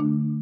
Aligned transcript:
you 0.00 0.33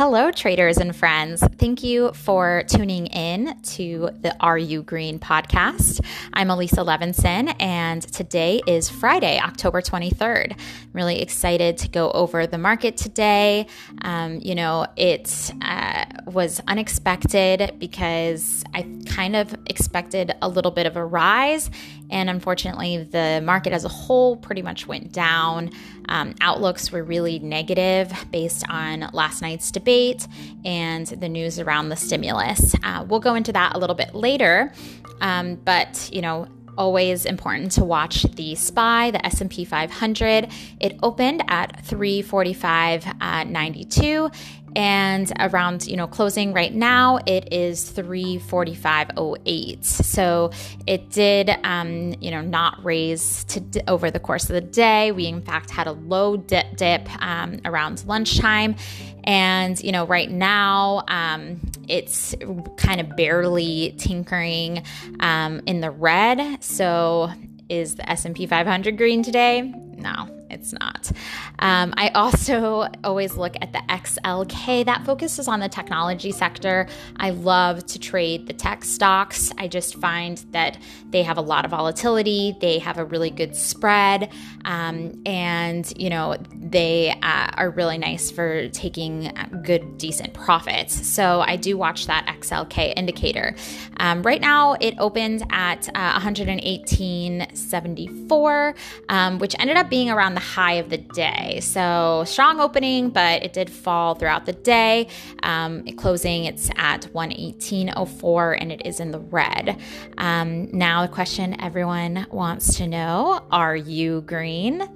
Hello, 0.00 0.30
traders 0.30 0.78
and 0.78 0.96
friends. 0.96 1.44
Thank 1.58 1.82
you 1.82 2.12
for 2.14 2.62
tuning 2.68 3.08
in 3.08 3.60
to 3.74 4.08
the 4.22 4.34
Are 4.40 4.56
You 4.56 4.82
Green 4.82 5.18
podcast. 5.18 6.02
I'm 6.32 6.48
Elisa 6.48 6.76
Levinson, 6.76 7.54
and 7.60 8.00
today 8.00 8.62
is 8.66 8.88
Friday, 8.88 9.38
October 9.38 9.82
23rd. 9.82 10.52
I'm 10.52 10.58
really 10.94 11.20
excited 11.20 11.76
to 11.76 11.88
go 11.90 12.10
over 12.12 12.46
the 12.46 12.56
market 12.56 12.96
today. 12.96 13.66
Um, 14.00 14.38
you 14.40 14.54
know, 14.54 14.86
it 14.96 15.52
uh, 15.60 16.06
was 16.24 16.62
unexpected 16.66 17.74
because 17.78 18.64
I 18.72 18.88
kind 19.04 19.36
of 19.36 19.54
expected 19.66 20.34
a 20.40 20.48
little 20.48 20.70
bit 20.70 20.86
of 20.86 20.96
a 20.96 21.04
rise, 21.04 21.70
and 22.08 22.30
unfortunately, 22.30 23.04
the 23.04 23.42
market 23.44 23.74
as 23.74 23.84
a 23.84 23.88
whole 23.88 24.38
pretty 24.38 24.62
much 24.62 24.86
went 24.86 25.12
down. 25.12 25.72
Um, 26.10 26.34
outlooks 26.40 26.92
were 26.92 27.02
really 27.02 27.38
negative 27.38 28.12
based 28.30 28.64
on 28.68 29.08
last 29.12 29.40
night's 29.40 29.70
debate 29.70 30.26
and 30.64 31.06
the 31.06 31.28
news 31.28 31.58
around 31.58 31.88
the 31.88 31.96
stimulus. 31.96 32.74
Uh, 32.82 33.04
we'll 33.08 33.20
go 33.20 33.34
into 33.34 33.52
that 33.52 33.76
a 33.76 33.78
little 33.78 33.96
bit 33.96 34.14
later, 34.14 34.72
um, 35.20 35.54
but 35.54 36.10
you 36.12 36.20
know 36.20 36.48
always 36.80 37.24
important 37.26 37.70
to 37.72 37.84
watch 37.84 38.22
the 38.22 38.54
SPY, 38.54 39.10
the 39.10 39.26
S&P 39.26 39.66
500. 39.66 40.48
It 40.80 40.98
opened 41.02 41.42
at 41.48 41.84
345.92 41.84 44.34
and 44.76 45.32
around 45.40 45.86
you 45.86 45.96
know 45.96 46.06
closing 46.06 46.52
right 46.52 46.74
now 46.74 47.18
it 47.26 47.52
is 47.52 47.90
345.08 47.90 49.84
so 49.84 50.50
it 50.86 51.10
did 51.10 51.50
um, 51.64 52.14
you 52.20 52.30
know 52.30 52.40
not 52.40 52.84
raise 52.84 53.44
to 53.44 53.60
d- 53.60 53.80
over 53.88 54.10
the 54.10 54.20
course 54.20 54.44
of 54.44 54.54
the 54.54 54.60
day. 54.60 55.12
We 55.12 55.26
in 55.26 55.42
fact 55.42 55.70
had 55.70 55.86
a 55.86 55.92
low 55.92 56.36
dip, 56.36 56.76
dip 56.76 57.08
um, 57.22 57.60
around 57.64 58.04
lunchtime. 58.06 58.76
And 59.24 59.80
you 59.82 59.92
know 59.92 60.06
right 60.06 60.30
now 60.30 61.04
um, 61.08 61.60
it's 61.88 62.34
kind 62.76 63.00
of 63.00 63.16
barely 63.16 63.94
tinkering 63.98 64.82
um, 65.20 65.60
in 65.66 65.80
the 65.80 65.90
red. 65.90 66.62
So 66.62 67.30
is 67.68 67.94
the 67.94 68.08
s&p 68.10 68.46
500 68.46 68.96
green 68.96 69.22
today? 69.22 69.62
No 69.62 70.39
it's 70.50 70.72
not. 70.72 71.10
Um, 71.58 71.92
I 71.96 72.08
also 72.10 72.88
always 73.04 73.36
look 73.36 73.56
at 73.60 73.72
the 73.72 73.82
XLK 73.88 74.84
that 74.86 75.04
focuses 75.04 75.48
on 75.48 75.58
the 75.60 75.68
technology 75.68 76.32
sector. 76.32 76.88
I 77.16 77.30
love 77.30 77.84
to 77.86 77.98
trade 77.98 78.46
the 78.46 78.52
tech 78.52 78.84
stocks. 78.84 79.50
I 79.58 79.66
just 79.68 79.96
find 79.96 80.38
that 80.50 80.78
they 81.10 81.22
have 81.22 81.38
a 81.38 81.42
lot 81.42 81.64
of 81.64 81.70
volatility, 81.70 82.56
they 82.60 82.78
have 82.78 82.98
a 82.98 83.04
really 83.04 83.30
good 83.30 83.56
spread, 83.56 84.30
um, 84.64 85.20
and 85.26 85.92
you 85.96 86.10
know 86.10 86.36
they 86.54 87.10
uh, 87.22 87.50
are 87.54 87.70
really 87.70 87.98
nice 87.98 88.30
for 88.30 88.68
taking 88.68 89.32
good, 89.62 89.98
decent 89.98 90.32
profits. 90.34 91.06
So 91.06 91.40
I 91.40 91.56
do 91.56 91.76
watch 91.76 92.06
that 92.06 92.26
XLK 92.26 92.94
indicator. 92.96 93.56
Um, 93.98 94.22
right 94.22 94.40
now, 94.40 94.76
it 94.80 94.94
opened 94.98 95.44
at 95.50 95.88
uh, 95.94 96.20
118.74, 96.20 98.74
um, 99.08 99.38
which 99.38 99.54
ended 99.58 99.76
up 99.76 99.90
being 99.90 100.10
around 100.10 100.34
the 100.34 100.39
the 100.40 100.46
high 100.46 100.74
of 100.74 100.88
the 100.88 100.96
day. 100.96 101.60
So 101.60 102.24
strong 102.26 102.60
opening, 102.60 103.10
but 103.10 103.42
it 103.42 103.52
did 103.52 103.68
fall 103.68 104.14
throughout 104.14 104.46
the 104.46 104.52
day. 104.52 105.08
Um, 105.42 105.84
closing, 105.96 106.44
it's 106.44 106.70
at 106.76 107.02
118.04 107.12 108.58
and 108.60 108.72
it 108.72 108.86
is 108.86 109.00
in 109.00 109.10
the 109.10 109.18
red. 109.18 109.78
Um, 110.16 110.70
now, 110.72 111.02
the 111.02 111.12
question 111.12 111.60
everyone 111.60 112.26
wants 112.30 112.76
to 112.78 112.86
know 112.86 113.46
are 113.50 113.76
you 113.76 114.22
green? 114.22 114.88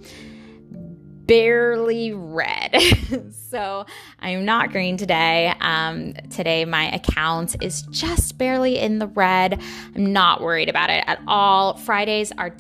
barely 1.26 2.12
red. 2.12 2.76
so 3.50 3.86
I'm 4.20 4.44
not 4.44 4.72
green 4.72 4.98
today. 4.98 5.54
Um, 5.58 6.12
today, 6.28 6.66
my 6.66 6.92
account 6.92 7.56
is 7.62 7.80
just 7.84 8.36
barely 8.36 8.78
in 8.78 8.98
the 8.98 9.06
red. 9.06 9.58
I'm 9.94 10.12
not 10.12 10.42
worried 10.42 10.68
about 10.68 10.90
it 10.90 11.02
at 11.06 11.20
all. 11.26 11.78
Fridays 11.78 12.30
are 12.32 12.50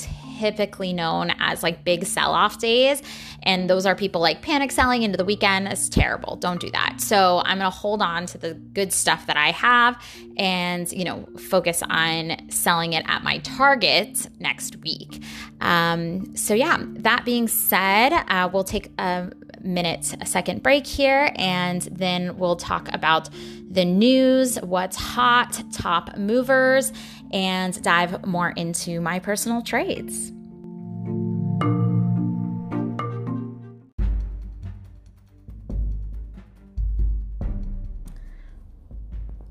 typically 0.44 0.92
known 0.92 1.32
as 1.38 1.62
like 1.62 1.84
big 1.84 2.04
sell 2.04 2.32
off 2.32 2.58
days. 2.58 3.02
And 3.42 3.68
those 3.68 3.86
are 3.86 3.94
people 3.94 4.20
like 4.20 4.42
panic 4.42 4.70
selling 4.70 5.02
into 5.02 5.16
the 5.16 5.24
weekend. 5.24 5.68
It's 5.68 5.88
terrible. 5.88 6.36
Don't 6.36 6.60
do 6.60 6.70
that. 6.70 7.00
So 7.00 7.40
I'm 7.44 7.58
going 7.58 7.70
to 7.70 7.76
hold 7.76 8.02
on 8.02 8.26
to 8.26 8.38
the 8.38 8.54
good 8.54 8.92
stuff 8.92 9.26
that 9.26 9.36
I 9.36 9.52
have 9.52 10.02
and, 10.36 10.90
you 10.92 11.04
know, 11.04 11.26
focus 11.38 11.82
on 11.88 12.50
selling 12.50 12.92
it 12.92 13.04
at 13.08 13.22
my 13.22 13.38
target 13.38 14.28
next 14.38 14.76
week. 14.76 15.22
Um, 15.60 16.36
so, 16.36 16.52
yeah, 16.52 16.78
that 16.80 17.24
being 17.24 17.48
said, 17.48 18.12
uh, 18.12 18.50
we'll 18.52 18.64
take 18.64 18.90
a 18.98 19.30
minute, 19.62 20.14
a 20.20 20.26
second 20.26 20.62
break 20.62 20.86
here, 20.86 21.32
and 21.36 21.82
then 21.82 22.36
we'll 22.36 22.56
talk 22.56 22.92
about 22.92 23.30
the 23.70 23.84
news, 23.84 24.56
what's 24.56 24.96
hot, 24.96 25.62
top 25.72 26.16
movers, 26.16 26.92
and 27.34 27.82
dive 27.82 28.24
more 28.24 28.50
into 28.50 29.00
my 29.00 29.18
personal 29.18 29.60
trades. 29.60 30.30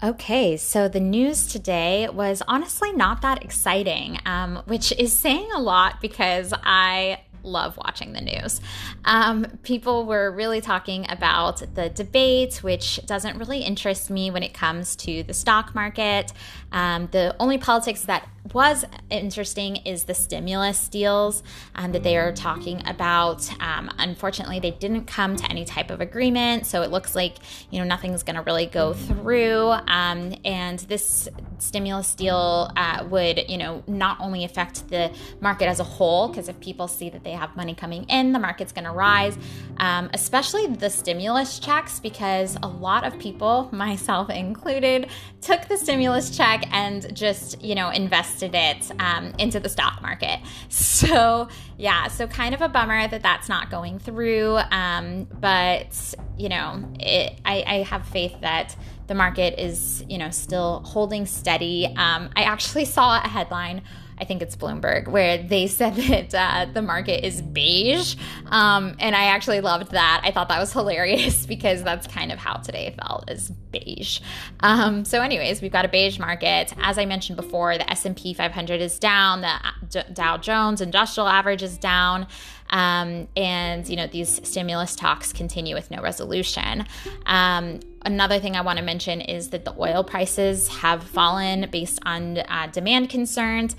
Okay, 0.02 0.58
so 0.58 0.90
the 0.90 1.00
news 1.00 1.48
today 1.48 2.10
was 2.10 2.42
honestly 2.46 2.92
not 2.92 3.22
that 3.22 3.42
exciting, 3.42 4.20
um, 4.26 4.62
which 4.66 4.92
is 5.00 5.14
saying 5.14 5.50
a 5.56 5.62
lot 5.62 6.02
because 6.02 6.54
I 6.62 7.22
love 7.44 7.78
watching 7.78 8.14
the 8.14 8.22
news. 8.22 8.62
Um, 9.06 9.46
people 9.64 10.06
were 10.06 10.32
really 10.32 10.62
talking 10.62 11.06
about 11.10 11.64
the 11.76 11.90
debate, 11.90 12.58
which 12.58 13.06
doesn't 13.06 13.38
really 13.38 13.60
interest 13.60 14.10
me 14.10 14.32
when 14.32 14.44
it 14.44 14.54
comes 14.54 14.96
to 14.98 15.24
the 15.24 15.34
stock 15.34 15.76
market. 15.76 16.34
Um, 16.72 17.08
the 17.12 17.36
only 17.40 17.58
politics 17.58 18.02
that 18.04 18.28
was 18.52 18.84
interesting 19.10 19.78
is 19.78 20.04
the 20.04 20.14
stimulus 20.14 20.90
deals 20.90 21.44
um, 21.76 21.94
that 21.94 22.04
they 22.04 22.18
are 22.18 22.34
talking 22.34 22.86
about. 22.86 23.50
Um, 23.62 23.90
unfortunately, 23.98 24.60
they 24.60 24.72
didn't 24.72 25.06
come 25.06 25.38
to 25.38 25.50
any 25.50 25.64
type 25.64 25.90
of 25.90 26.02
agreement, 26.02 26.66
so 26.66 26.82
it 26.82 26.92
looks 26.92 27.16
like 27.16 27.38
you 27.70 27.80
know 27.80 27.86
nothing's 27.86 28.24
going 28.24 28.36
to 28.36 28.42
really 28.42 28.66
go 28.66 28.94
through. 28.94 29.70
Um, 29.88 30.36
and 30.44 30.80
this 30.80 31.30
stimulus 31.60 32.14
deal 32.16 32.70
uh, 32.76 33.06
would 33.10 33.50
you 33.50 33.58
know 33.58 33.84
not 33.88 34.20
only 34.20 34.44
affect 34.44 34.90
the 34.90 35.12
market 35.40 35.68
as 35.68 35.80
a 35.80 35.86
whole, 35.86 36.28
because 36.28 36.50
if 36.50 36.60
people 36.60 36.88
see 36.88 37.10
that 37.10 37.24
they 37.24 37.33
have 37.36 37.56
money 37.56 37.76
coming 37.76 38.04
in, 38.06 38.34
the 38.34 38.40
market's 38.40 38.72
going 38.72 38.86
to 38.86 38.92
rise. 38.92 39.38
Um, 39.78 40.10
especially 40.14 40.68
the 40.68 40.90
stimulus 40.90 41.60
checks, 41.60 42.00
because 42.00 42.58
a 42.62 42.68
lot 42.68 43.06
of 43.06 43.18
people, 43.20 43.70
myself 43.74 44.30
included, 44.30 45.10
took 45.42 45.68
the 45.68 45.78
stimulus 45.78 46.36
check 46.36 46.66
and 46.72 47.16
just 47.16 47.62
you 47.62 47.76
know 47.76 47.90
invested 47.90 48.52
it 48.54 48.92
um, 49.00 49.34
into 49.40 49.60
the 49.60 49.70
stock 49.70 50.02
market. 50.02 50.40
So, 50.94 51.50
yeah, 51.78 52.08
so 52.08 52.28
kind 52.28 52.54
of 52.54 52.62
a 52.62 52.70
bummer 52.70 53.08
that 53.08 53.22
that's 53.22 53.50
not 53.50 53.70
going 53.70 54.00
through. 54.00 54.58
Um, 54.72 55.26
but, 55.26 56.14
you 56.38 56.50
know, 56.50 56.84
it, 57.00 57.40
I, 57.44 57.64
I 57.66 57.74
have 57.84 58.08
faith 58.08 58.40
that 58.42 58.76
the 59.08 59.16
market 59.16 59.60
is, 59.60 60.04
you 60.08 60.18
know, 60.18 60.30
still 60.30 60.82
holding 60.86 61.26
steady. 61.26 61.88
Um, 61.88 62.30
I 62.36 62.44
actually 62.44 62.86
saw 62.86 63.22
a 63.22 63.28
headline 63.28 63.82
I 64.20 64.26
think 64.26 64.42
it's 64.42 64.56
Bloomberg, 64.56 65.08
where 65.08 65.38
they 65.38 65.68
said 65.68 65.96
that 66.32 66.34
uh, 66.34 66.72
the 66.72 66.82
market 66.82 67.26
is 67.26 67.42
beige. 67.42 68.16
Um, 68.48 68.96
and 69.00 69.16
I 69.16 69.26
actually 69.26 69.62
loved 69.62 69.92
that. 69.92 70.22
I 70.24 70.32
thought 70.32 70.50
that 70.50 70.60
was 70.60 70.74
hilarious 70.80 71.46
because 71.46 71.84
that's 71.84 72.08
kind 72.08 72.32
of 72.32 72.40
how 72.40 72.58
today 72.58 72.96
felt 73.00 73.30
is 73.30 73.50
beige. 73.72 74.20
Um, 74.62 75.06
so, 75.06 75.22
anyways, 75.22 75.62
we've 75.62 75.72
got 75.72 75.86
a 75.86 75.90
beige 75.90 76.20
market. 76.20 76.74
As 76.82 76.98
I 76.98 77.06
mentioned 77.06 77.38
before, 77.38 77.78
the 77.78 77.90
S&P 77.90 78.34
500 78.34 78.82
is 78.82 79.00
down. 79.00 79.42
The 79.42 80.00
uh, 80.00 80.04
Dow 80.14 80.38
Jones 80.38 80.82
Industrial 80.82 81.28
Average 81.28 81.64
is 81.64 81.78
down. 81.78 82.28
Um, 82.70 83.28
and 83.38 83.88
you 83.88 83.96
know 83.96 84.08
these 84.08 84.42
stimulus 84.48 84.96
talks 84.96 85.32
continue 85.32 85.76
with 85.76 85.92
no 85.92 86.02
resolution. 86.02 86.86
Um, 87.28 87.82
another 88.06 88.40
thing 88.40 88.56
I 88.56 88.62
want 88.62 88.80
to 88.80 88.86
mention 88.86 89.22
is 89.22 89.50
that 89.50 89.66
the 89.66 89.74
oil 89.78 90.04
prices 90.04 90.68
have 90.68 91.04
fallen 91.04 91.70
based 91.72 92.00
on 92.06 92.38
uh, 92.38 92.68
demand 92.72 93.10
concerns. 93.10 93.76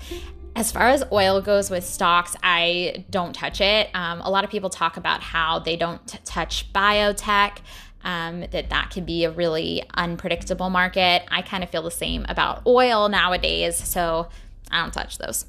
As 0.55 0.71
far 0.71 0.83
as 0.83 1.03
oil 1.11 1.41
goes 1.41 1.69
with 1.69 1.85
stocks, 1.85 2.35
I 2.41 3.05
don't 3.09 3.33
touch 3.33 3.59
it. 3.59 3.89
Um, 3.93 4.21
a 4.21 4.29
lot 4.29 4.43
of 4.43 4.49
people 4.49 4.69
talk 4.69 4.95
about 4.97 5.21
how 5.21 5.59
they 5.59 5.75
don't 5.75 6.05
t- 6.07 6.17
touch 6.23 6.71
biotech. 6.71 7.57
Um, 8.03 8.41
that 8.51 8.69
that 8.69 8.91
can 8.91 9.03
be 9.03 9.23
a 9.25 9.31
really 9.31 9.83
unpredictable 9.95 10.69
market. 10.69 11.23
I 11.29 11.41
kind 11.41 11.63
of 11.63 11.71
feel 11.71 11.81
the 11.81 11.89
same 11.89 12.25
about 12.29 12.61
oil 12.67 13.09
nowadays, 13.09 13.75
so 13.75 14.29
I 14.69 14.81
don't 14.81 14.93
touch 14.93 15.17
those. 15.17 15.45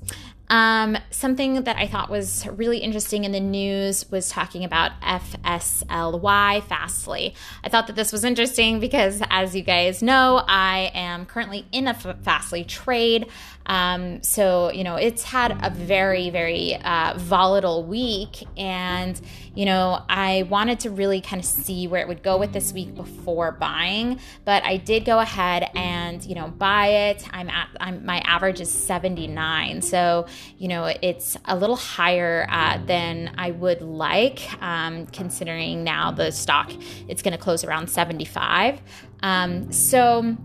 Um, 0.48 0.96
something 1.10 1.64
that 1.64 1.76
I 1.76 1.86
thought 1.86 2.08
was 2.08 2.46
really 2.46 2.78
interesting 2.78 3.24
in 3.24 3.32
the 3.32 3.40
news 3.40 4.08
was 4.10 4.28
talking 4.28 4.64
about 4.64 4.92
FSLY, 5.00 6.62
Fastly. 6.68 7.34
I 7.64 7.68
thought 7.68 7.88
that 7.88 7.96
this 7.96 8.12
was 8.12 8.24
interesting 8.24 8.78
because, 8.78 9.22
as 9.28 9.56
you 9.56 9.62
guys 9.62 10.02
know, 10.02 10.42
I 10.46 10.92
am 10.94 11.26
currently 11.26 11.66
in 11.72 11.88
a 11.88 11.94
Fastly 11.94 12.64
trade. 12.64 13.26
Um, 13.66 14.22
so, 14.22 14.70
you 14.70 14.84
know, 14.84 14.96
it's 14.96 15.24
had 15.24 15.58
a 15.62 15.70
very, 15.70 16.30
very 16.30 16.76
uh, 16.76 17.14
volatile 17.16 17.82
week. 17.84 18.44
And, 18.56 19.20
you 19.54 19.64
know, 19.64 20.02
I 20.08 20.44
wanted 20.48 20.80
to 20.80 20.90
really 20.90 21.20
kind 21.20 21.40
of 21.40 21.46
see 21.46 21.88
where 21.88 22.00
it 22.00 22.08
would 22.08 22.22
go 22.22 22.36
with 22.36 22.52
this 22.52 22.72
week 22.72 22.94
before 22.94 23.52
buying. 23.52 24.20
But 24.44 24.62
I 24.64 24.76
did 24.76 25.04
go 25.04 25.18
ahead 25.18 25.68
and, 25.74 26.24
you 26.24 26.36
know, 26.36 26.48
buy 26.48 26.86
it. 27.10 27.26
I'm 27.32 27.50
at, 27.50 27.68
I'm, 27.80 28.06
my 28.06 28.18
average 28.20 28.60
is 28.60 28.70
79. 28.70 29.82
So, 29.82 30.26
you 30.58 30.68
know, 30.68 30.92
it's 31.02 31.36
a 31.44 31.56
little 31.56 31.76
higher 31.76 32.46
uh, 32.50 32.78
than 32.84 33.34
I 33.36 33.50
would 33.50 33.82
like, 33.82 34.40
um, 34.62 35.06
considering 35.06 35.84
now 35.84 36.10
the 36.10 36.30
stock, 36.30 36.72
it's 37.08 37.22
going 37.22 37.32
to 37.32 37.38
close 37.38 37.64
around 37.64 37.88
75. 37.88 38.80
Um, 39.22 39.72
so, 39.72 40.36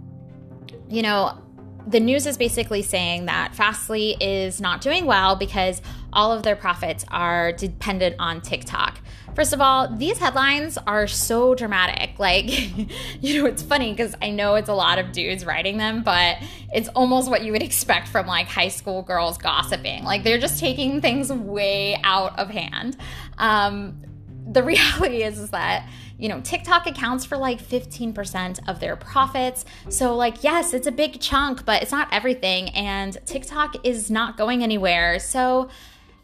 you 0.89 1.01
know, 1.01 1.41
the 1.88 2.00
news 2.00 2.25
is 2.25 2.38
basically 2.38 2.81
saying 2.81 3.25
that 3.25 3.56
Fastly 3.56 4.16
is 4.19 4.62
not 4.62 4.81
doing 4.81 5.06
well 5.06 5.36
because 5.36 5.81
all 6.13 6.31
of 6.31 6.44
their 6.44 6.56
profits 6.56 7.06
are 7.10 7.51
dependent 7.54 8.16
on 8.19 8.42
TikTok. 8.42 9.00
First 9.36 9.54
of 9.54 9.62
all, 9.62 9.88
these 9.88 10.18
headlines 10.18 10.78
are 10.86 11.07
so 11.07 11.56
dramatic. 11.56 12.12
Like, 12.22 12.45
you 13.22 13.42
know, 13.42 13.48
it's 13.48 13.63
funny 13.63 13.92
because 13.92 14.16
I 14.22 14.30
know 14.30 14.54
it's 14.54 14.69
a 14.69 14.75
lot 14.75 15.00
of 15.00 15.12
dudes 15.12 15.44
writing 15.44 15.78
them, 15.78 16.04
but 16.04 16.38
it's 16.72 16.88
almost 16.89 17.31
what 17.31 17.44
you 17.44 17.51
would 17.51 17.63
expect 17.63 18.07
from 18.07 18.28
like 18.28 18.45
high 18.45 18.68
school 18.68 19.01
girls 19.01 19.39
gossiping. 19.39 20.04
Like, 20.04 20.24
they're 20.24 20.38
just 20.38 20.60
taking 20.60 21.01
things 21.01 21.33
way 21.33 22.00
out 22.04 22.38
of 22.38 22.51
hand. 22.51 22.95
Um, 23.39 24.04
the 24.45 24.62
reality 24.63 25.24
is, 25.24 25.39
is 25.39 25.50
that 25.50 25.89
you 26.21 26.29
know, 26.29 26.39
TikTok 26.39 26.85
accounts 26.85 27.25
for 27.25 27.35
like 27.35 27.59
15% 27.59 28.59
of 28.69 28.79
their 28.79 28.95
profits. 28.95 29.65
So, 29.89 30.15
like, 30.15 30.44
yes, 30.44 30.71
it's 30.71 30.85
a 30.85 30.91
big 30.91 31.19
chunk, 31.19 31.65
but 31.65 31.81
it's 31.81 31.91
not 31.91 32.07
everything. 32.12 32.69
And 32.69 33.18
TikTok 33.25 33.83
is 33.83 34.12
not 34.12 34.38
going 34.38 34.62
anywhere. 34.62 35.18
So, 35.18 35.69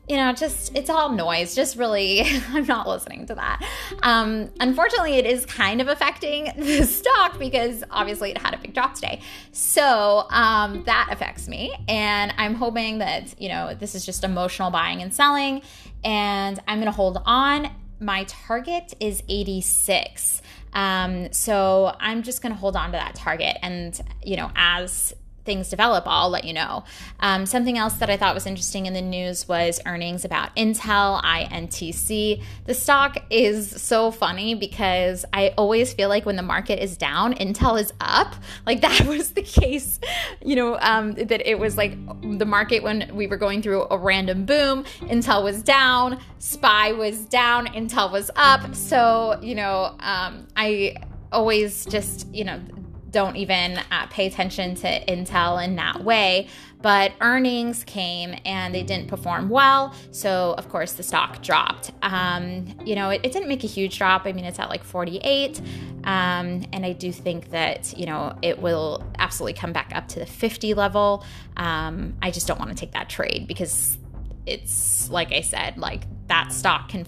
you 0.07 0.15
know, 0.15 0.33
just 0.33 0.77
it's 0.77 0.91
all 0.91 1.11
noise. 1.11 1.55
Just 1.55 1.77
really, 1.77 2.21
I'm 2.49 2.67
not 2.67 2.88
listening 2.88 3.25
to 3.25 3.35
that. 3.35 3.67
Um, 4.03 4.51
unfortunately, 4.59 5.15
it 5.15 5.25
is 5.25 5.47
kind 5.47 5.81
of 5.81 5.88
affecting 5.88 6.51
the 6.57 6.83
stock 6.83 7.39
because 7.39 7.83
obviously 7.89 8.29
it 8.29 8.38
had 8.38 8.53
a 8.53 8.59
big 8.59 8.75
drop 8.75 8.94
today. 8.94 9.21
So 9.51 10.27
um, 10.29 10.83
that 10.83 11.09
affects 11.11 11.47
me. 11.47 11.73
And 11.88 12.35
I'm 12.38 12.53
hoping 12.53 12.99
that, 12.99 13.41
you 13.41 13.49
know, 13.49 13.73
this 13.73 13.95
is 13.95 14.05
just 14.05 14.23
emotional 14.23 14.69
buying 14.69 15.01
and 15.01 15.11
selling. 15.11 15.63
And 16.03 16.59
I'm 16.67 16.77
going 16.77 16.85
to 16.85 16.95
hold 16.95 17.19
on 17.25 17.71
my 17.99 18.25
target 18.25 18.94
is 18.99 19.23
86. 19.27 20.41
Um, 20.73 21.31
so 21.31 21.95
I'm 21.99 22.23
just 22.23 22.41
going 22.41 22.53
to 22.53 22.59
hold 22.59 22.75
on 22.75 22.91
to 22.91 22.97
that 22.97 23.15
target. 23.15 23.57
And, 23.61 23.99
you 24.23 24.38
know, 24.38 24.51
as 24.55 25.13
things 25.47 25.69
develop, 25.69 26.03
I'll 26.05 26.29
let 26.29 26.44
you 26.44 26.53
know. 26.53 26.83
Um, 27.21 27.47
something 27.47 27.77
else 27.79 27.95
that 27.95 28.11
I 28.11 28.17
thought 28.17 28.35
was 28.35 28.45
interesting 28.45 28.85
in 28.85 28.94
the 28.94 29.01
news 29.01 29.47
was 29.47 29.79
earnings 29.88 30.23
about 30.25 30.55
Intel, 30.55 31.23
INTC. 31.23 32.44
The 32.65 32.73
stock 32.75 33.17
is 33.31 33.81
so 33.81 34.11
funny 34.11 34.53
because 34.53 35.25
I 35.33 35.55
always 35.57 35.94
feel 35.94 36.09
like 36.09 36.25
when 36.27 36.35
the 36.35 36.44
market 36.44 36.83
is 36.83 36.97
down, 36.97 37.33
Intel 37.33 37.81
is 37.81 37.91
up. 37.99 38.35
Like 38.67 38.81
that 38.88 39.07
was 39.07 39.31
the 39.31 39.41
case, 39.41 39.99
you 40.45 40.55
know, 40.55 40.77
um, 40.81 41.13
that 41.13 41.49
it 41.49 41.57
was 41.57 41.77
like 41.77 41.97
the 42.38 42.45
market 42.45 42.83
when 42.83 43.09
we 43.15 43.25
were 43.25 43.38
going 43.38 43.63
through 43.63 43.88
a 43.89 43.97
random 43.97 44.45
boom, 44.45 44.83
Intel 45.01 45.44
was 45.44 45.63
down, 45.63 46.19
SPY 46.39 46.91
was 46.91 47.21
down, 47.21 47.67
Intel 47.67 48.11
was 48.11 48.29
up. 48.35 48.75
So, 48.75 49.39
you 49.41 49.55
know, 49.55 49.95
um, 50.01 50.47
I 50.57 50.97
always 51.31 51.85
just, 51.85 52.27
you 52.33 52.44
know, 52.44 52.61
don't 53.09 53.36
even 53.36 53.80
uh, 53.92 54.07
pay 54.09 54.27
attention 54.27 54.75
to 54.75 55.06
Intel 55.06 55.63
in 55.63 55.75
that 55.75 56.04
way. 56.04 56.48
But 56.81 57.13
earnings 57.21 57.83
came 57.83 58.36
and 58.45 58.74
they 58.74 58.83
didn't 58.83 59.07
perform 59.07 59.50
well. 59.50 59.95
So, 60.12 60.54
of 60.57 60.69
course, 60.69 60.94
the 60.94 61.01
stock 61.01 61.42
dropped. 61.42 61.92
Um, 62.04 62.77
you 62.86 62.95
know, 62.95 63.09
it, 63.09 63.21
it, 63.24 63.31
didn't 63.31 63.48
make 63.48 63.63
a 63.63 63.68
huge 63.68 63.98
drop. 63.98 64.25
I 64.25 64.31
mean, 64.31 64.45
it's 64.45 64.59
at 64.59 64.69
like 64.69 64.83
48. 64.83 65.59
Um, 66.04 66.63
and 66.71 66.86
I 66.86 66.94
do 66.94 67.12
think 67.12 67.50
that, 67.50 67.98
you 67.98 68.06
know, 68.06 68.38
it 68.44 68.59
will 68.59 69.04
absolutely 69.18 69.59
come 69.59 69.74
back 69.74 69.92
up 69.95 70.07
to 70.09 70.19
the 70.19 70.27
50 70.27 70.75
level. 70.75 71.25
Um, 71.57 72.13
I 72.21 72.30
just 72.30 72.48
don't 72.48 72.59
want 72.59 72.69
to 72.69 72.77
take 72.77 72.92
that 72.92 73.09
trade 73.09 73.48
because 73.48 73.98
it's 74.45 75.09
like 75.09 75.31
I 75.31 75.42
said, 75.42 75.77
like 75.77 76.04
that 76.27 76.51
stock 76.54 76.89
can 76.89 77.06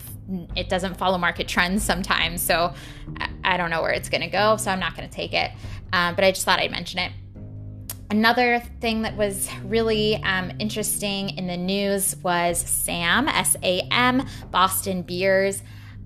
it 0.55 0.69
doesn't 0.69 0.95
follow 0.95 1.17
market 1.17 1.47
trends 1.47 1.83
sometimes. 1.83 2.41
So 2.41 2.73
I 3.43 3.57
don't 3.57 3.69
know 3.69 3.81
where 3.81 3.91
it's 3.91 4.09
going 4.09 4.21
to 4.21 4.27
go. 4.27 4.57
So 4.57 4.71
I'm 4.71 4.79
not 4.79 4.95
going 4.95 5.07
to 5.09 5.13
take 5.13 5.33
it. 5.33 5.51
Um, 5.91 6.15
but 6.15 6.23
I 6.23 6.31
just 6.31 6.45
thought 6.45 6.59
I'd 6.59 6.71
mention 6.71 6.99
it. 6.99 7.11
Another 8.11 8.59
thing 8.81 9.03
that 9.03 9.15
was 9.15 9.49
really 9.65 10.15
um, 10.23 10.51
interesting 10.59 11.37
in 11.37 11.45
the 11.45 11.57
news 11.57 12.15
was 12.23 12.59
SAM, 12.59 13.27
S 13.27 13.55
A 13.61 13.81
M, 13.91 14.25
Boston 14.49 15.03
Beers. 15.03 15.61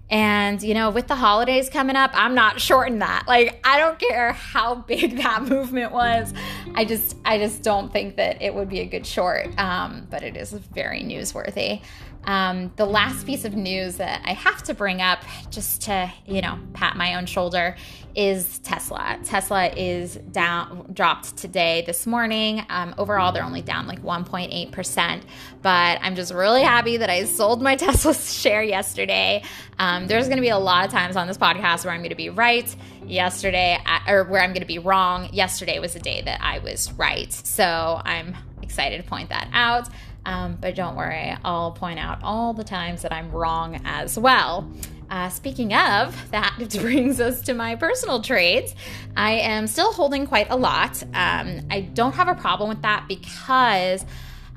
And, 0.10 0.62
you 0.64 0.74
know, 0.74 0.90
with 0.90 1.08
the 1.08 1.16
holidays 1.16 1.70
coming 1.70 1.96
up, 1.96 2.12
I'm 2.14 2.34
not 2.34 2.60
shorting 2.60 3.00
that. 3.00 3.26
Like, 3.28 3.60
I 3.64 3.78
don't 3.78 4.00
care 4.00 4.34
how 4.34 4.76
big 4.76 5.18
that 5.22 5.44
movement 5.44 5.92
was. 5.92 6.34
I 6.74 6.86
just, 6.86 7.16
I 7.26 7.38
just 7.38 7.62
don't 7.62 7.92
think 7.94 8.16
that 8.16 8.42
it 8.42 8.54
would 8.54 8.70
be 8.70 8.80
a 8.80 8.86
good 8.86 9.06
short. 9.06 9.48
Um, 9.60 10.08
but 10.10 10.24
it 10.24 10.36
is 10.36 10.52
very 10.52 11.02
newsworthy. 11.02 11.82
Um, 12.26 12.72
the 12.76 12.86
last 12.86 13.26
piece 13.26 13.46
of 13.46 13.56
news 13.56 13.98
that 13.98 14.22
I 14.26 14.34
have 14.34 14.62
to 14.64 14.74
bring 14.74 15.02
up, 15.02 15.24
just 15.50 15.82
to 15.84 16.12
you 16.26 16.42
know 16.42 16.60
pat 16.74 16.96
my 16.96 17.16
own 17.16 17.26
shoulder, 17.26 17.76
is 18.16 18.60
Tesla. 18.60 19.18
Tesla 19.24 19.68
is 19.68 20.16
down, 20.16 20.90
dropped 20.94 21.38
today, 21.38 21.84
this 21.86 22.06
morning. 22.06 22.66
Um, 22.70 22.94
overall, 22.98 23.32
they're 23.32 23.44
only 23.44 23.62
down 23.62 23.88
like 23.88 24.04
1.8 24.04 24.72
percent, 24.72 25.26
but 25.62 26.00
I'm 26.02 26.16
just 26.16 26.34
really 26.34 26.64
happy 26.64 26.98
that 26.98 27.10
I 27.10 27.24
sold 27.24 27.62
my 27.62 27.76
Tesla 27.78 28.14
share 28.14 28.64
yesterday. 28.64 29.44
Um, 29.78 30.08
there's 30.08 30.26
going 30.26 30.38
to 30.38 30.42
be 30.42 30.50
a 30.50 30.58
lot 30.58 30.86
of 30.86 30.92
times 30.92 31.16
on 31.16 31.28
this 31.28 31.38
podcast 31.38 31.86
where 31.86 31.94
I'm 31.94 32.02
going 32.02 32.10
to 32.10 32.16
be 32.16 32.30
right. 32.30 32.74
Yesterday, 33.06 33.80
or 34.08 34.26
where 34.26 34.42
I'm 34.42 34.52
going 34.52 34.62
to 34.62 34.68
be 34.68 34.78
wrong. 34.78 35.30
Yesterday 35.34 35.80
was 35.80 35.94
the 35.94 36.00
day 36.00 36.22
that 36.22 36.42
I 36.44 36.60
was 36.60 36.92
right, 36.94 37.32
so 37.34 38.00
I'm 38.06 38.36
excited 38.62 39.02
to 39.02 39.10
point 39.10 39.30
that 39.30 39.50
out. 39.52 39.90
Um, 40.26 40.58
but 40.60 40.76
don't 40.76 40.96
worry, 40.96 41.36
I'll 41.44 41.72
point 41.72 42.00
out 42.00 42.20
all 42.24 42.54
the 42.54 42.64
times 42.64 43.02
that 43.02 43.14
I'm 43.14 43.32
wrong 43.32 43.82
as 43.86 44.18
well. 44.18 44.70
Uh, 45.10 45.30
speaking 45.30 45.74
of, 45.74 46.30
that 46.32 46.56
brings 46.80 47.20
us 47.20 47.42
to 47.42 47.54
my 47.54 47.76
personal 47.76 48.22
trades. 48.22 48.76
I 49.18 49.32
am 49.32 49.66
still 49.66 49.92
holding 49.92 50.28
quite 50.28 50.52
a 50.52 50.56
lot. 50.56 51.02
Um, 51.14 51.62
I 51.72 51.90
don't 51.94 52.14
have 52.14 52.28
a 52.28 52.36
problem 52.36 52.70
with 52.70 52.82
that 52.84 53.08
because 53.08 54.06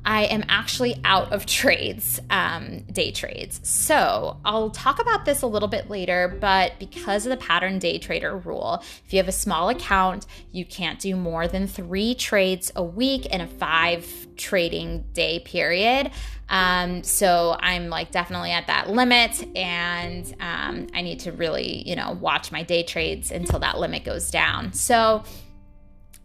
I 0.05 0.23
am 0.25 0.43
actually 0.49 0.99
out 1.05 1.31
of 1.31 1.45
trades, 1.45 2.19
um, 2.29 2.81
day 2.91 3.11
trades. 3.11 3.61
So 3.63 4.37
I'll 4.43 4.69
talk 4.69 4.99
about 4.99 5.25
this 5.25 5.41
a 5.41 5.47
little 5.47 5.69
bit 5.69 5.89
later, 5.89 6.37
but 6.41 6.77
because 6.79 7.25
of 7.25 7.29
the 7.29 7.37
pattern 7.37 7.79
day 7.79 7.97
trader 7.97 8.37
rule, 8.37 8.83
if 9.05 9.13
you 9.13 9.17
have 9.17 9.27
a 9.27 9.33
small 9.33 9.69
account, 9.69 10.25
you 10.51 10.65
can't 10.65 10.99
do 10.99 11.15
more 11.15 11.47
than 11.47 11.67
three 11.67 12.15
trades 12.15 12.71
a 12.75 12.83
week 12.83 13.27
in 13.27 13.41
a 13.41 13.47
five 13.47 14.05
trading 14.35 15.05
day 15.13 15.39
period. 15.39 16.11
Um, 16.49 17.03
so 17.03 17.55
I'm 17.59 17.89
like 17.89 18.11
definitely 18.11 18.51
at 18.51 18.67
that 18.67 18.89
limit, 18.89 19.43
and 19.55 20.25
um, 20.39 20.87
I 20.93 21.01
need 21.01 21.21
to 21.21 21.31
really, 21.31 21.87
you 21.87 21.95
know, 21.95 22.11
watch 22.19 22.51
my 22.51 22.63
day 22.63 22.83
trades 22.83 23.31
until 23.31 23.59
that 23.59 23.79
limit 23.79 24.03
goes 24.03 24.29
down. 24.29 24.73
So 24.73 25.23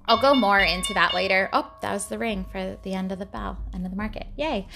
I'll 0.08 0.20
go 0.20 0.34
more 0.34 0.58
into 0.58 0.94
that 0.94 1.12
later. 1.14 1.50
Oh, 1.52 1.70
that 1.82 1.92
was 1.92 2.06
the 2.06 2.18
ring 2.18 2.46
for 2.50 2.78
the 2.82 2.94
end 2.94 3.12
of 3.12 3.18
the 3.18 3.26
bell, 3.26 3.58
end 3.74 3.84
of 3.84 3.92
the 3.92 3.96
market. 3.96 4.26
Yay. 4.36 4.66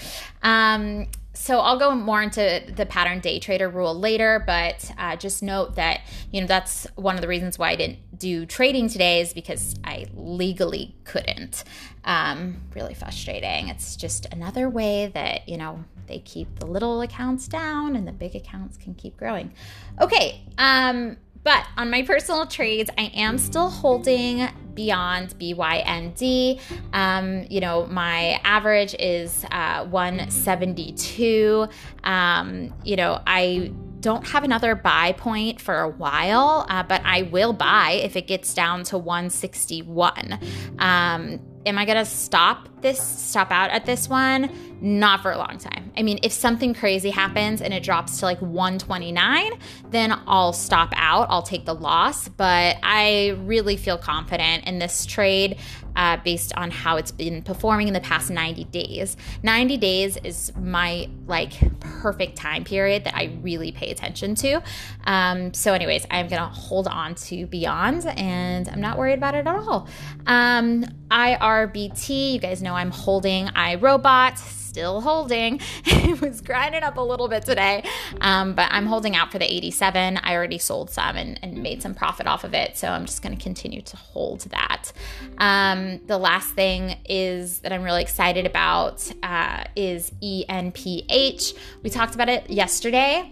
Um, 0.43 1.07
so 1.33 1.59
I'll 1.59 1.79
go 1.79 1.95
more 1.95 2.21
into 2.21 2.63
the 2.75 2.85
pattern 2.85 3.19
day 3.19 3.39
trader 3.39 3.67
rule 3.67 3.99
later, 3.99 4.43
but 4.45 4.91
uh, 4.99 5.15
just 5.15 5.41
note 5.41 5.75
that 5.75 6.01
you 6.31 6.41
know 6.41 6.47
that's 6.47 6.85
one 6.95 7.15
of 7.15 7.21
the 7.21 7.27
reasons 7.27 7.57
why 7.57 7.71
I 7.71 7.75
didn't 7.75 8.19
do 8.19 8.45
trading 8.45 8.87
today 8.87 9.19
is 9.21 9.33
because 9.33 9.75
I 9.83 10.05
legally 10.13 10.95
couldn't. 11.03 11.63
Um, 12.05 12.61
really 12.75 12.93
frustrating. 12.93 13.69
It's 13.69 13.95
just 13.95 14.27
another 14.31 14.69
way 14.69 15.07
that 15.07 15.49
you 15.49 15.57
know 15.57 15.83
they 16.05 16.19
keep 16.19 16.59
the 16.59 16.67
little 16.67 17.01
accounts 17.01 17.47
down 17.47 17.95
and 17.95 18.07
the 18.07 18.11
big 18.11 18.35
accounts 18.35 18.77
can 18.77 18.93
keep 18.93 19.17
growing. 19.17 19.53
Okay, 19.99 20.41
um, 20.59 21.17
but 21.43 21.65
on 21.77 21.89
my 21.89 22.03
personal 22.03 22.45
trades, 22.45 22.89
I 22.97 23.11
am 23.15 23.37
still 23.37 23.69
holding 23.69 24.47
Beyond 24.73 25.37
BYND. 25.37 26.59
Um, 26.93 27.45
you 27.49 27.59
know, 27.59 27.85
my 27.87 28.39
average 28.43 28.95
is 28.97 29.45
uh, 29.51 29.85
172. 29.85 31.67
Um, 32.03 32.73
you 32.83 32.95
know, 32.95 33.21
I 33.27 33.71
don't 33.99 34.27
have 34.27 34.43
another 34.43 34.75
buy 34.75 35.13
point 35.13 35.61
for 35.61 35.79
a 35.79 35.89
while, 35.89 36.65
uh, 36.69 36.83
but 36.83 37.01
I 37.05 37.23
will 37.23 37.53
buy 37.53 37.99
if 38.03 38.15
it 38.15 38.27
gets 38.27 38.53
down 38.53 38.83
to 38.85 38.97
161. 38.97 40.39
Um, 40.79 41.39
am 41.65 41.77
I 41.77 41.85
gonna 41.85 42.05
stop 42.05 42.67
this, 42.81 43.01
stop 43.01 43.51
out 43.51 43.71
at 43.71 43.85
this 43.85 44.09
one? 44.09 44.49
Not 44.81 45.21
for 45.21 45.31
a 45.31 45.37
long 45.37 45.57
time. 45.57 45.91
I 45.97 46.03
mean, 46.03 46.19
if 46.23 46.31
something 46.33 46.73
crazy 46.73 47.09
happens 47.09 47.61
and 47.61 47.73
it 47.73 47.83
drops 47.83 48.19
to 48.19 48.25
like 48.25 48.39
129, 48.41 49.51
then 49.89 50.19
I'll 50.27 50.53
stop 50.53 50.91
out. 50.95 51.27
I'll 51.29 51.43
take 51.43 51.65
the 51.65 51.75
loss. 51.75 52.27
But 52.27 52.77
I 52.83 53.37
really 53.43 53.77
feel 53.77 53.97
confident 53.97 54.65
in 54.65 54.79
this 54.79 55.05
trade 55.05 55.57
uh, 55.95 56.17
based 56.17 56.53
on 56.55 56.71
how 56.71 56.97
it's 56.97 57.11
been 57.11 57.41
performing 57.41 57.87
in 57.87 57.93
the 57.93 57.99
past 58.01 58.29
90 58.29 58.65
days. 58.65 59.17
90 59.43 59.77
days 59.77 60.17
is 60.23 60.51
my 60.55 61.09
like 61.27 61.53
perfect 61.79 62.35
time 62.35 62.63
period 62.63 63.03
that 63.05 63.15
I 63.15 63.37
really 63.41 63.71
pay 63.71 63.91
attention 63.91 64.35
to. 64.35 64.61
Um, 65.05 65.53
so, 65.53 65.73
anyways, 65.73 66.05
I'm 66.09 66.27
gonna 66.27 66.47
hold 66.47 66.87
on 66.87 67.15
to 67.15 67.45
Beyond, 67.47 68.05
and 68.17 68.67
I'm 68.69 68.81
not 68.81 68.97
worried 68.97 69.17
about 69.17 69.35
it 69.35 69.45
at 69.45 69.55
all. 69.55 69.87
Um, 70.25 70.85
IRBT, 71.11 72.33
you 72.33 72.39
guys 72.39 72.61
know 72.61 72.73
I'm 72.73 72.91
holding 72.91 73.47
iRobot 73.47 74.62
still 74.73 75.01
holding. 75.01 75.61
it 75.85 76.19
was 76.19 76.41
grinding 76.41 76.81
up 76.81 76.97
a 76.97 77.01
little 77.01 77.27
bit 77.27 77.45
today, 77.45 77.87
um, 78.21 78.55
but 78.55 78.69
I'm 78.71 78.87
holding 78.87 79.15
out 79.15 79.31
for 79.31 79.37
the 79.37 79.45
87. 79.45 80.17
I 80.17 80.33
already 80.33 80.57
sold 80.57 80.89
some 80.89 81.15
and, 81.15 81.39
and 81.43 81.61
made 81.61 81.83
some 81.83 81.93
profit 81.93 82.25
off 82.25 82.43
of 82.43 82.55
it, 82.55 82.75
so 82.75 82.87
I'm 82.87 83.05
just 83.05 83.21
going 83.21 83.37
to 83.37 83.41
continue 83.41 83.83
to 83.83 83.97
hold 83.97 84.41
that. 84.49 84.91
Um, 85.37 85.99
the 86.07 86.17
last 86.17 86.55
thing 86.55 86.97
is 87.07 87.59
that 87.59 87.71
I'm 87.71 87.83
really 87.83 88.01
excited 88.01 88.47
about 88.47 89.07
uh, 89.21 89.65
is 89.75 90.11
ENPH. 90.23 91.53
We 91.83 91.91
talked 91.91 92.15
about 92.15 92.29
it 92.29 92.49
yesterday. 92.49 93.31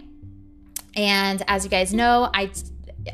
And 0.94 1.42
as 1.48 1.64
you 1.64 1.70
guys 1.70 1.92
know, 1.92 2.30
I 2.32 2.52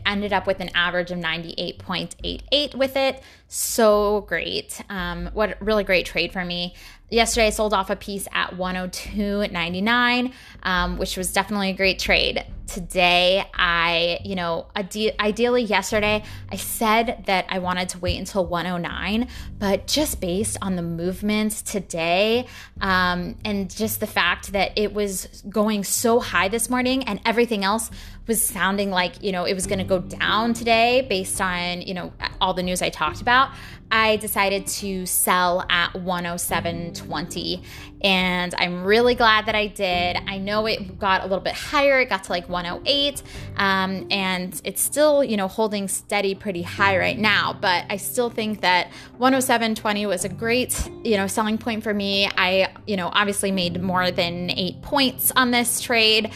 ended 0.05 0.33
up 0.33 0.47
with 0.47 0.61
an 0.61 0.71
average 0.75 1.11
of 1.11 1.19
98.88 1.19 2.75
with 2.75 2.97
it. 2.97 3.23
So 3.49 4.23
great. 4.23 4.83
Um, 4.89 5.31
what 5.33 5.57
really 5.61 5.85
great 5.85 6.07
trade 6.07 6.33
for 6.33 6.45
me. 6.45 6.75
Yesterday, 7.11 7.47
I 7.47 7.51
sold 7.51 7.73
off 7.73 7.89
a 7.89 7.97
piece 7.97 8.29
at 8.33 8.51
102.99, 8.51 10.33
um, 10.63 10.99
which 10.99 11.17
was 11.17 11.33
definitely 11.33 11.71
a 11.71 11.75
great 11.75 11.99
trade. 11.99 12.45
Today, 12.67 13.47
I, 13.55 14.21
you 14.25 14.35
know, 14.35 14.67
ide- 14.77 15.15
ideally 15.19 15.63
yesterday, 15.63 16.23
I 16.53 16.57
said 16.57 17.25
that 17.25 17.47
I 17.49 17.61
wanted 17.61 17.89
to 17.91 17.99
wait 17.99 18.19
until 18.19 18.45
109, 18.45 19.27
but 19.59 19.87
just 19.87 20.21
based 20.21 20.59
on 20.61 20.77
the 20.77 20.83
movements 20.83 21.63
today 21.63 22.47
um, 22.83 23.37
and 23.43 23.75
just 23.75 24.01
the 24.01 24.07
fact 24.07 24.53
that 24.53 24.73
it 24.77 24.93
was 24.93 25.43
going 25.49 25.85
so 25.85 26.21
high 26.21 26.49
this 26.49 26.69
morning 26.69 27.05
and 27.05 27.23
everything 27.25 27.65
else 27.65 27.91
was 28.27 28.47
sounding 28.47 28.91
like, 28.91 29.23
you 29.23 29.33
know, 29.33 29.45
it 29.45 29.55
was 29.55 29.67
going 29.67 29.79
to 29.79 29.85
go 29.87 30.01
down 30.01 30.53
today 30.53 31.07
based 31.09 31.41
on, 31.41 31.81
you 31.81 31.95
know, 31.95 32.13
all 32.39 32.53
the 32.53 32.63
news 32.63 32.83
I 32.83 32.91
talked 32.91 33.23
about. 33.23 33.49
I 33.91 34.17
decided 34.17 34.67
to 34.67 35.07
sell 35.07 35.65
at 35.71 35.93
107.20 35.93 37.65
and 38.01 38.55
I'm 38.59 38.85
really 38.85 39.15
glad 39.15 39.47
that 39.47 39.55
I 39.55 39.67
did. 39.67 40.19
I 40.27 40.39
know 40.39 40.67
it 40.67 40.99
got 40.99 41.23
a 41.23 41.25
little 41.25 41.43
bit 41.43 41.55
higher, 41.55 42.01
it 42.01 42.09
got 42.09 42.25
to 42.25 42.33
like 42.33 42.49
108 42.49 43.23
um, 43.57 44.07
and 44.11 44.61
it's 44.65 44.83
still, 44.83 45.25
you 45.25 45.37
know, 45.37 45.49
holding 45.49 45.89
steady 45.89 46.35
pretty 46.35 46.63
high 46.63 46.99
right 46.99 47.19
now, 47.19 47.53
but 47.53 47.85
I 47.89 47.97
still 47.97 48.31
think 48.31 48.61
that 48.61 48.91
107.20 49.19 50.07
was 50.07 50.25
a 50.25 50.29
great, 50.29 50.91
you 51.03 51.17
know, 51.17 51.27
selling 51.27 51.59
point 51.59 51.83
for 51.83 51.95
me. 51.95 52.29
I, 52.37 52.73
you 52.87 52.97
know, 52.97 53.11
obviously 53.13 53.51
made 53.51 53.83
more 53.83 54.11
than 54.11 54.51
8 54.51 54.83
points 54.83 55.33
on 55.35 55.51
this 55.51 55.81
trade. 55.81 56.31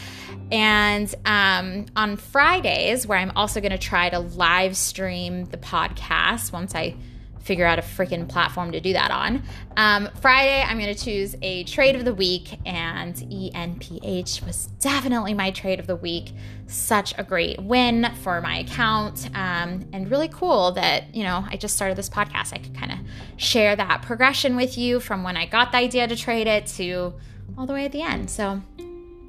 And 0.51 1.13
um, 1.25 1.85
on 1.95 2.15
Fridays, 2.15 3.07
where 3.07 3.17
I'm 3.17 3.31
also 3.35 3.59
going 3.59 3.71
to 3.71 3.77
try 3.77 4.09
to 4.09 4.19
live 4.19 4.77
stream 4.77 5.45
the 5.45 5.57
podcast 5.57 6.51
once 6.51 6.75
I 6.75 6.95
figure 7.43 7.65
out 7.65 7.77
a 7.77 7.81
freaking 7.81 8.27
platform 8.27 8.71
to 8.71 8.79
do 8.79 8.93
that 8.93 9.11
on. 9.11 9.43
Um, 9.75 10.09
Friday, 10.21 10.61
I'm 10.61 10.79
going 10.79 10.93
to 10.93 11.03
choose 11.03 11.35
a 11.41 11.65
trade 11.65 11.95
of 11.95 12.05
the 12.05 12.13
week, 12.13 12.57
and 12.65 13.13
ENPH 13.15 14.45
was 14.45 14.67
definitely 14.79 15.33
my 15.33 15.51
trade 15.51 15.79
of 15.79 15.87
the 15.87 15.95
week. 15.95 16.31
Such 16.67 17.13
a 17.17 17.23
great 17.23 17.61
win 17.61 18.09
for 18.21 18.39
my 18.39 18.59
account, 18.59 19.29
um, 19.35 19.85
and 19.91 20.09
really 20.09 20.29
cool 20.29 20.71
that, 20.71 21.13
you 21.13 21.23
know, 21.23 21.45
I 21.49 21.57
just 21.57 21.75
started 21.75 21.97
this 21.97 22.09
podcast. 22.09 22.53
I 22.53 22.59
could 22.59 22.75
kind 22.75 22.93
of 22.93 22.99
share 23.35 23.75
that 23.75 24.01
progression 24.01 24.55
with 24.55 24.77
you 24.77 24.99
from 24.99 25.23
when 25.23 25.35
I 25.35 25.45
got 25.45 25.71
the 25.71 25.77
idea 25.77 26.07
to 26.07 26.15
trade 26.15 26.47
it 26.47 26.65
to 26.67 27.13
all 27.57 27.65
the 27.65 27.73
way 27.73 27.85
at 27.85 27.91
the 27.91 28.01
end. 28.01 28.29
So 28.29 28.61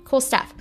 cool 0.04 0.20
stuff. 0.20 0.54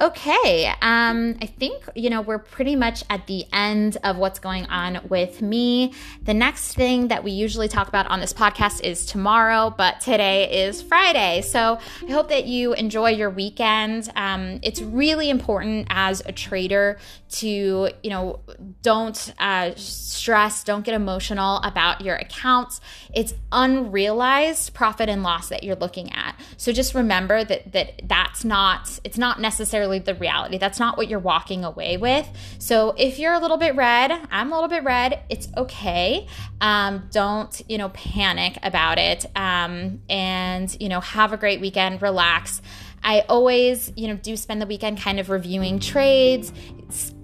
Okay, 0.00 0.74
um, 0.82 1.36
I 1.40 1.46
think, 1.46 1.84
you 1.94 2.10
know, 2.10 2.20
we're 2.20 2.40
pretty 2.40 2.74
much 2.74 3.04
at 3.08 3.28
the 3.28 3.44
end 3.52 3.96
of 4.02 4.16
what's 4.16 4.40
going 4.40 4.66
on 4.66 4.98
with 5.08 5.40
me. 5.40 5.92
The 6.24 6.34
next 6.34 6.74
thing 6.74 7.08
that 7.08 7.22
we 7.22 7.30
usually 7.30 7.68
talk 7.68 7.86
about 7.86 8.08
on 8.08 8.18
this 8.18 8.32
podcast 8.32 8.82
is 8.82 9.06
tomorrow, 9.06 9.70
but 9.70 10.00
today 10.00 10.66
is 10.66 10.82
Friday. 10.82 11.42
So 11.42 11.78
I 12.08 12.10
hope 12.10 12.28
that 12.30 12.46
you 12.46 12.72
enjoy 12.72 13.10
your 13.10 13.30
weekend. 13.30 14.10
Um, 14.16 14.58
it's 14.62 14.82
really 14.82 15.30
important 15.30 15.86
as 15.90 16.22
a 16.26 16.32
trader 16.32 16.98
to, 17.28 17.90
you 18.02 18.10
know, 18.10 18.40
don't 18.82 19.32
uh, 19.38 19.74
stress, 19.76 20.64
don't 20.64 20.84
get 20.84 20.94
emotional 20.94 21.58
about 21.58 22.00
your 22.00 22.16
accounts. 22.16 22.80
It's 23.14 23.32
unrealized 23.52 24.74
profit 24.74 25.08
and 25.08 25.22
loss 25.22 25.50
that 25.50 25.62
you're 25.62 25.76
looking 25.76 26.12
at. 26.12 26.34
So 26.56 26.72
just 26.72 26.94
remember 26.94 27.44
that, 27.44 27.72
that 27.72 28.02
that's 28.08 28.44
not, 28.44 28.98
it's 29.04 29.18
not 29.18 29.40
necessarily 29.40 29.83
necessarily 29.84 29.98
the 29.98 30.14
reality. 30.14 30.58
That's 30.58 30.78
not 30.78 30.96
what 30.96 31.08
you're 31.08 31.18
walking 31.18 31.64
away 31.64 31.96
with. 31.96 32.28
So 32.58 32.94
if 32.96 33.18
you're 33.18 33.32
a 33.32 33.38
little 33.38 33.56
bit 33.56 33.74
red, 33.76 34.12
I'm 34.30 34.52
a 34.52 34.54
little 34.54 34.68
bit 34.68 34.84
red, 34.84 35.20
it's 35.28 35.48
okay. 35.56 36.26
Um, 36.60 37.08
don't, 37.10 37.62
you 37.68 37.78
know, 37.78 37.90
panic 37.90 38.58
about 38.62 38.98
it. 38.98 39.26
Um, 39.36 40.00
and, 40.08 40.74
you 40.80 40.88
know, 40.88 41.00
have 41.00 41.32
a 41.32 41.36
great 41.36 41.60
weekend, 41.60 42.02
relax. 42.02 42.62
I 43.02 43.20
always, 43.28 43.92
you 43.96 44.08
know, 44.08 44.16
do 44.16 44.36
spend 44.36 44.62
the 44.62 44.66
weekend 44.66 44.98
kind 44.98 45.20
of 45.20 45.28
reviewing 45.28 45.78
trades, 45.78 46.52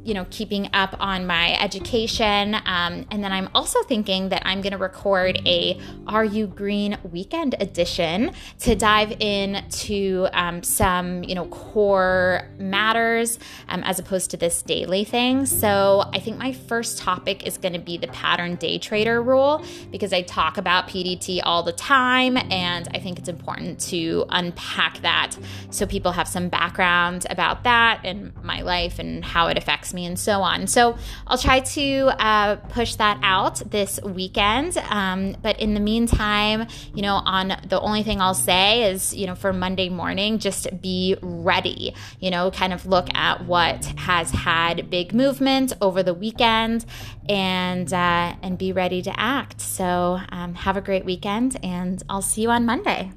you 0.05 0.15
know, 0.15 0.27
keeping 0.31 0.69
up 0.73 0.97
on 0.99 1.27
my 1.27 1.59
education. 1.61 2.55
Um, 2.55 3.07
and 3.11 3.23
then 3.23 3.33
I'm 3.33 3.49
also 3.55 3.83
thinking 3.83 4.31
that 4.31 4.43
I'm 4.47 4.61
going 4.63 4.73
to 4.73 4.79
record 4.79 5.41
a 5.47 5.79
Are 6.07 6.25
You 6.25 6.47
Green 6.47 6.97
weekend 7.11 7.55
edition 7.61 8.33
to 8.61 8.75
dive 8.75 9.15
into 9.21 10.27
um, 10.33 10.63
some, 10.63 11.23
you 11.25 11.35
know, 11.35 11.47
core 11.47 12.49
matters 12.59 13.39
um, 13.69 13.83
as 13.85 13.99
opposed 13.99 14.31
to 14.31 14.37
this 14.37 14.63
daily 14.63 15.05
thing. 15.05 15.45
So 15.45 16.09
I 16.15 16.19
think 16.19 16.39
my 16.39 16.53
first 16.53 16.99
topic 16.99 17.47
is 17.47 17.59
going 17.59 17.75
to 17.75 17.79
be 17.79 17.99
the 17.99 18.09
pattern 18.09 18.57
day 18.57 18.79
trader 18.79 19.23
rule 19.23 19.63
because 19.91 20.13
I 20.13 20.23
talk 20.23 20.57
about 20.57 20.89
PDT 20.89 21.41
all 21.45 21.63
the 21.63 21.73
time. 21.73 22.37
And 22.37 22.89
I 22.95 22.99
think 22.99 23.19
it's 23.19 23.29
important 23.29 23.81
to 23.81 24.25
unpack 24.31 25.03
that 25.03 25.37
so 25.71 25.87
people 25.87 26.13
have 26.13 26.27
some 26.27 26.49
background 26.49 27.27
about 27.29 27.65
that 27.65 28.01
and 28.05 28.33
my 28.43 28.63
life 28.63 28.99
and 28.99 29.25
how 29.25 29.49
it 29.49 29.59
affects 29.59 29.90
me 29.95 30.07
and 30.07 30.19
so 30.19 30.41
on. 30.43 30.67
So 30.67 30.97
I'll 31.27 31.39
try 31.39 31.61
to 31.61 32.13
uh, 32.19 32.57
push 32.57 32.95
that 32.97 33.19
out 33.23 33.57
this 33.71 34.01
weekend. 34.03 34.79
Um, 34.89 35.37
but 35.43 35.59
in 35.61 35.75
the 35.75 35.81
meantime, 35.81 36.67
you 36.95 37.03
know, 37.03 37.15
on 37.25 37.49
the 37.69 37.81
only 37.81 38.03
thing 38.03 38.21
I'll 38.21 38.35
say 38.35 38.91
is, 38.91 39.15
you 39.15 39.27
know, 39.27 39.35
for 39.35 39.53
Monday 39.53 39.89
morning, 39.89 40.39
just 40.39 40.69
be 40.81 41.17
ready. 41.23 41.95
You 42.21 42.31
know, 42.31 42.51
kind 42.51 42.73
of 42.73 42.87
look 42.87 43.09
at 43.15 43.45
what 43.47 43.85
has 43.97 44.31
had 44.31 44.91
big 44.91 45.13
movement 45.13 45.73
over 45.81 46.03
the 46.03 46.15
weekend 46.15 46.85
and 47.29 47.93
uh, 47.93 48.35
and 48.43 48.59
be 48.59 48.73
ready 48.73 49.03
to 49.03 49.21
act. 49.21 49.61
So 49.61 50.21
um, 50.31 50.55
have 50.55 50.77
a 50.77 50.81
great 50.81 51.05
weekend, 51.05 51.59
and 51.63 52.03
I'll 52.09 52.23
see 52.23 52.43
you 52.43 52.51
on 52.51 52.67
Monday. 52.67 53.11